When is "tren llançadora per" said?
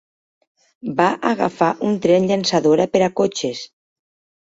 2.07-3.07